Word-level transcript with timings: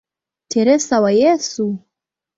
Teresa 0.49 0.95
wa 1.03 1.11
Yesu". 1.21 1.65